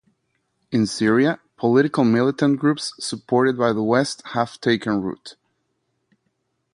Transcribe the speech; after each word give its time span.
In 0.71 0.87
Syria, 0.87 1.39
political 1.57 2.03
militant 2.03 2.57
groups 2.57 2.95
supported 2.97 3.55
by 3.55 3.71
the 3.71 3.83
West 3.83 4.23
have 4.29 4.59
taken 4.59 4.99
root. 4.99 5.35